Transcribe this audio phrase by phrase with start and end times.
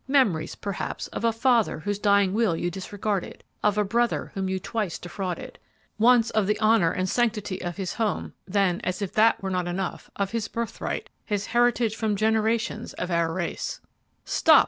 [0.07, 4.57] Memories, perhaps, of a father whose dying will you disregarded; of a brother whom you
[4.59, 5.59] twice defrauded,
[5.99, 9.67] once of the honor and sanctity of his home, then, as if that were not
[9.67, 13.79] enough, of his birthright, his heritage from generations of our race'
[14.25, 14.59] "'Stop!'